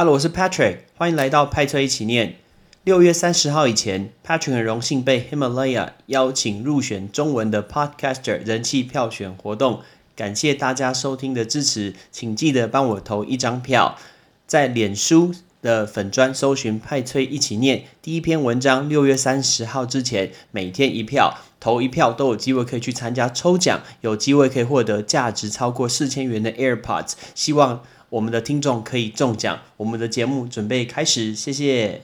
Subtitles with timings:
[0.00, 2.36] Hello，我是 Patrick，欢迎来到派车一起念。
[2.84, 9.80] 六月三十号以前，Patrick 很荣幸被 Himalaya 邀请入选中文的 Podcaster 人气票选活动，
[10.14, 13.98] 感谢大家收听的支持，请记得帮我投一张票，
[14.46, 27.82] 在脸书的粉砖搜寻派崔一起念第一篇文章，六月三十号之前每天一票，投一票都有机会可以去参加抽奖，有机会可以获得价值超过四千元的 AirPods，希望。
[28.10, 32.00] 我们的听众可以中奖，我们的节目准备开始，谢谢。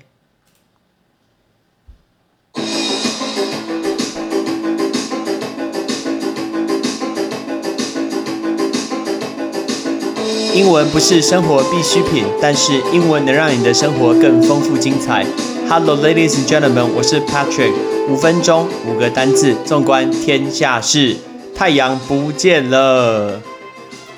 [10.55, 15.25] 英文不是生活必需品，但是英文能让你的生活更丰富精彩。
[15.71, 17.73] Hello, ladies and gentlemen，我是 Patrick。
[18.11, 21.17] 五分钟，五个单字，纵观天下事。
[21.55, 23.41] 太阳不见了，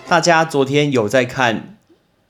[0.08, 1.75] 大家昨天有在看？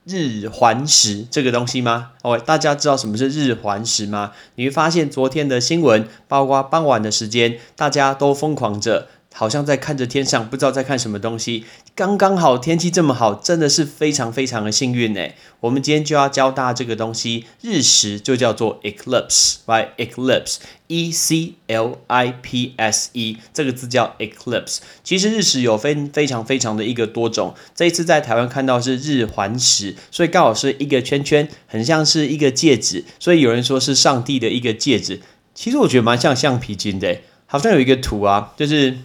[0.07, 2.11] 日环食这个东西吗？
[2.21, 4.31] 哦，大家知道什么是日环食吗？
[4.55, 9.09] 你会发现昨天的新闻，包括傍晚的时间，大家都疯狂着。
[9.37, 11.65] 好像在看着天上，不知道在看什么东西。
[11.93, 15.27] 刚刚好天气这么好，真的是非常非常的幸运呢。
[15.59, 24.79] 我们今天就要教大家这个东西，日食就叫做 eclipse，right？eclipse，e c l i p s e，这个字叫 eclipse。
[25.03, 27.53] 其实日食有非非常非常的一个多种。
[27.75, 35.21] 这一次在台湾看到是日环食，所以刚好是一个圈圈，很像是一个戒指，所以有人说是上帝的一个戒指。
[35.53, 38.97] 其实我觉得蛮像橡皮筋的，好像有一个图啊，就是。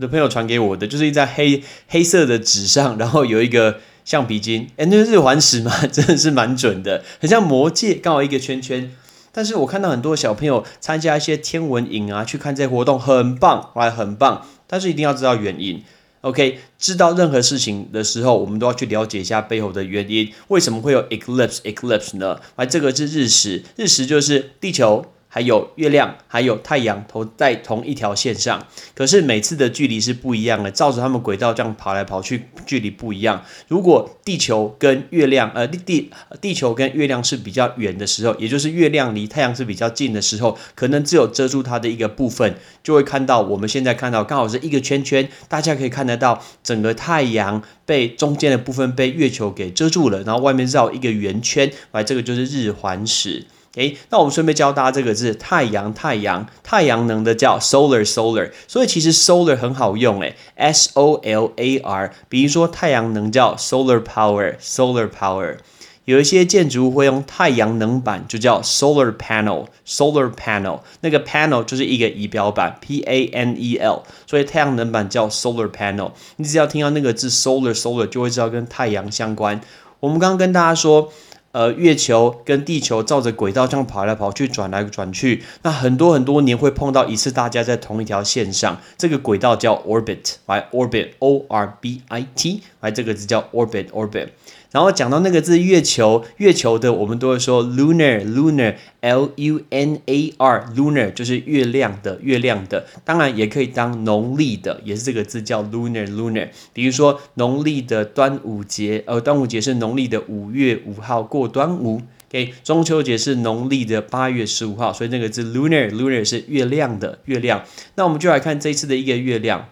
[0.00, 8.90] 的朋友传给我的，就是一张黑黑色的纸上，然后有一个橡皮筋，哎，那日环食嘛， 真的是蛮准的，很像魔戒，刚好一个圈圈。
[9.32, 14.44] 但是我看到很多小朋友参加一些天文营啊，去看这些活动，很棒，来很棒。
[14.66, 15.84] 但是一定要知道原因
[16.22, 16.58] ，OK？
[16.78, 22.40] 知道任何事情的时候，我们都要去了解一下背后的原因，为什么会有 eclipse？eclipse 呢？
[22.56, 25.04] 来，这个是日食，日食就是地球。
[25.32, 33.44] 还有月亮，还有太阳，投在同一条线上，可是每次的距离是不一样的，照着他们轨道这样跑来跑去，距离不一样。
[33.68, 53.46] 如果地球跟月亮，呃，地地地球跟月亮是比较远的时候，也就是月亮离太阳是比较近的时候，可能只有遮住它的一个部分，就会看到我们现在看到刚好是一个圈圈，大家可以看得到整个太阳被中间的部分被月球给遮住了，然后外面绕一个圆圈，来，这个就是日环食。
[53.76, 58.50] 诶，那我们顺便教大家这个字，太阳，太阳，太阳能的叫 solar，solar。
[58.66, 62.12] 所以其实 solar 很好用，诶 s o l a r。
[62.28, 65.58] 比如说太阳能叫 solar power，solar power。
[66.04, 70.80] 有一些建筑物会用太阳能板，就叫 solar panel，solar panel。
[71.02, 74.02] 那个 panel 就是一个仪表板，p a n e l。
[74.26, 76.10] 所以太阳能板叫 solar panel。
[76.38, 79.60] 你只要听到那个字 solar，solar 就会知道跟太阳相关。
[80.00, 81.12] 我们刚刚跟大家说。
[81.52, 88.80] 呃，月球跟地球照着轨道这样跑来跑去、转来转去，那很多很多年会碰到一次，大家在同一条线上。
[88.96, 94.28] 这个轨道叫 orbit，来 orbit，o r b i t，来这个字叫 orbit，orbit。
[94.70, 102.86] 然后讲到那个字月球，月球的我们都会说 lunar，lunar，l u n a r，lunar 就是月亮的，月亮的。
[103.04, 106.50] 当然也可以当农历的，也是这个字叫 lunar，lunar。
[106.72, 112.02] 比如说农历的端午节，呃，端午节是农历的五月五号过端午。
[112.28, 117.64] OK，中秋节是农历的八月十五号，所以那个字 lunar，lunar 是月亮的，月亮。
[117.96, 119.66] 那我们就来看这一次的一个月亮，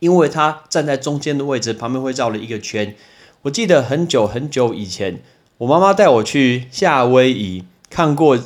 [0.00, 2.94] 因为它站在中间的位置，旁边会绕了一个圈。
[3.46, 5.22] 我记得很久很久以前，
[5.58, 8.36] 我妈妈带我去夏威夷看过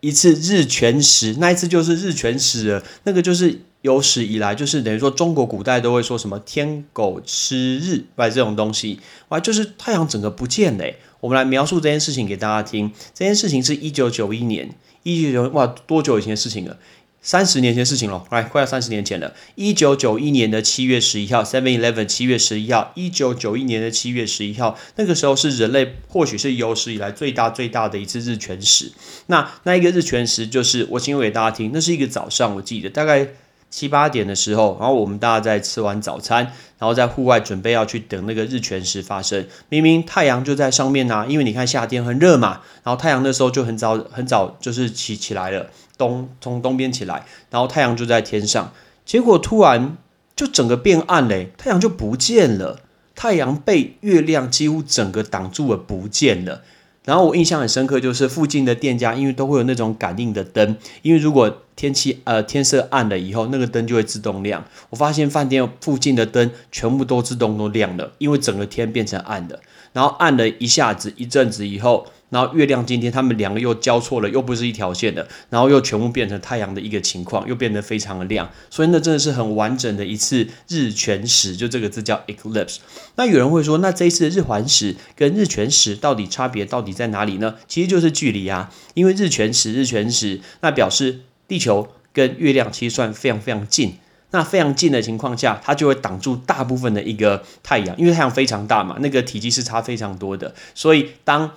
[0.00, 2.82] 一次日全食，那一次就是日全食了。
[3.04, 10.98] 那个就是有史以来，就是等于说中国古代都会说什么天狗吃日，拜这种东西，哇，就是太阳整个不见嘞。
[11.20, 12.92] 我们来描述这件事情给大家听。
[13.14, 16.76] 这件事情是一九九一年，一九九哇，多久以前的事情了？
[17.22, 19.32] 三十年前的事情了，来，快要三十年前了。
[19.54, 28.92] 一九九一年的七月十一号，Seven Eleven 七月十一号，一九九一年的七月十一号，那个时候是人类或许是有史以来最大最大的一次日全食。
[29.28, 33.28] 那那一个日全食就是我形容给大家听，那是一个早上，我记得大概。
[33.72, 36.44] 七八点的时候，然后我们大家在吃完早餐，
[36.78, 39.46] 然后在户外准备要去等那个日全食发生。
[39.70, 48.72] 明明太阳就在上面呐，因为你看夏天很热嘛，然后太阳那时候就很早很早就是起起来了，东从东边起来，然后太阳就在天上，
[49.06, 49.96] 结果突然
[50.36, 52.80] 就整个变暗嘞，太阳就不见了，
[53.14, 56.60] 太阳被月亮几乎整个挡住了，不见了。
[57.04, 64.64] 然后我印象很深刻，就是附近的店家因为都会有那种感应的灯，因为如果天气呃天色暗了以后，那个灯就会自动亮。
[64.90, 69.58] 我发现饭店附近的灯全部都自动都亮了，因为整个天变成暗的。
[69.92, 72.06] 然后暗了一下子一阵子以后。
[72.32, 82.78] 然后月亮今天他们两个又交错了，又不是一条线的，然后又全部变成太阳的一个情况，又变得非常的亮，所以那真的是很完整的一次日全食，就这个字叫 eclipse。
[83.16, 87.56] 那有人会说，那这一次的日环食跟日全食到底差别到底在哪里呢？
[87.68, 93.94] 其实就是距离啊，因为日全食日全食，那表示地球跟月亮其实算非常非常近，
[94.30, 101.52] 那非常近的情况下，它就会挡住大部分的一个太阳，因为太阳非常大嘛，那个体积是差非常多的，所以当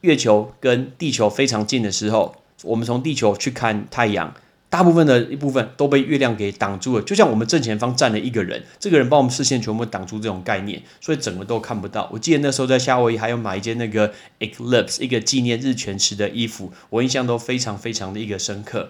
[0.00, 4.34] 月球跟地球非常近的时候，我们从地球去看太阳，
[4.72, 12.08] 大部分的一部分都被月亮给挡住了，就像我们正前方站了一个人，这个人把我们视线全部挡住这种概念，所以整个都看不到。
[12.10, 18.88] 我记得那时候在夏威夷还有买一件那个 eclipse 一个纪念日全食的衣服，我印象都非常非常的一个深刻。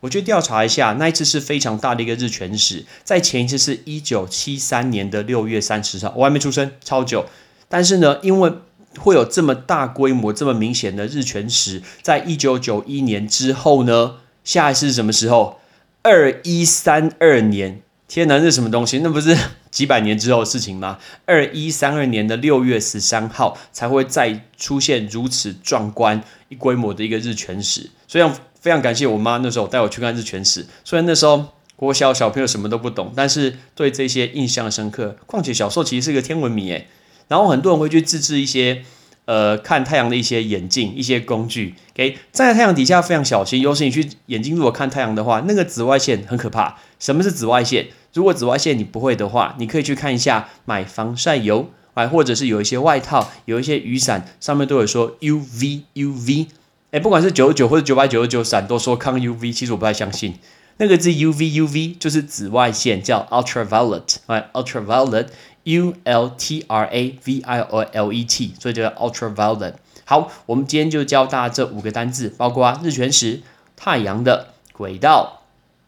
[0.00, 7.26] 我去调查一下，那一次是非常大的一个日全食，在前一次是一九七三年的六月三十号，我还没出生，超久。
[7.68, 8.52] 但是呢，因为
[8.98, 14.16] 会有这么大规模、这么明显的日全食，在一九九一年之后呢？
[14.44, 15.58] 下一次是什么时候？
[16.02, 19.00] 二一三二年，天哪，这是什么东西？
[19.00, 19.36] 那不是
[19.70, 20.98] 几百年之后的事情吗？
[21.26, 27.90] 二一三二年的六月十三号才会再出现如此壮观、一规模的一个日全食。
[28.08, 30.66] 所以非常感谢我妈那时候带我去看日全食。
[30.84, 35.16] 虽然那时候国小小朋友什么都不懂，但是对这些印象深刻。
[35.26, 36.88] 况且小时候其实是个天文迷诶。
[37.28, 38.84] 然后很多人会去自制一些，
[39.26, 41.74] 呃，看太阳的一些眼镜、一些工具。
[41.94, 46.78] OK，站在太阳底下非常小心，尤其你去眼睛如果看太阳的话，那个紫外线很可怕。
[46.98, 47.88] 什么是紫外线？
[48.12, 56.46] 如果紫外线你不会的话，你可以去看一下买防晒油，哎，或者是有一些外套、有一些雨伞，上面都有说 UV UV。
[56.90, 60.34] 哎，不管是九十九或者九百九十九伞，都说抗 UV，其实我不太相信。
[60.78, 65.26] 那个字 UV UV 就是紫外线，叫 ultraviolet，哎，ultraviolet。
[65.64, 69.74] U L T R A V I O L E T，所以就叫 ultraviolet。
[70.04, 73.42] 好，我们今天就教大家这五个单字，包括日全食、
[73.76, 75.42] 太阳的轨道、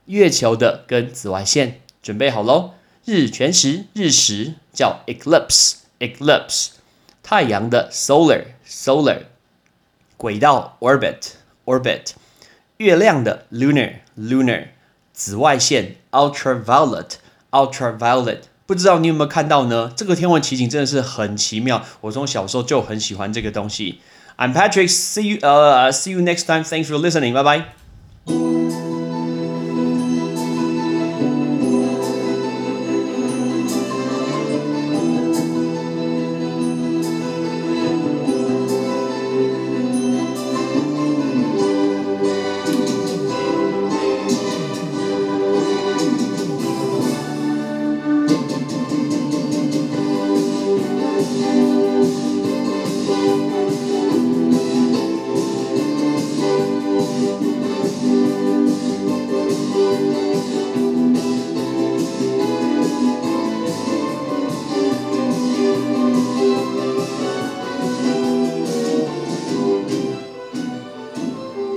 [0.07, 1.81] 月球的跟紫外线。
[2.03, 2.75] 准备好喽！
[3.05, 6.71] 日全食日食叫 eclipse，eclipse。
[7.23, 9.25] 太阳的 solar，solar。
[10.17, 12.13] 轨道 orbit，orbit。
[12.79, 14.69] 月亮的 lunar，lunar。
[15.13, 18.41] 紫外线 ultraviolet，ultraviolet。
[18.67, 19.93] 不知道你有没有看到呢？
[19.97, 21.85] 这个天文奇景真的是很奇妙。
[22.03, 24.01] 我从小时候就很喜欢这个东西。
[24.37, 24.89] I'm Patrick.
[24.89, 25.37] See you.
[25.39, 26.65] Uh, see you next time.
[26.65, 27.35] Thanks for listening.
[27.35, 27.82] Bye bye.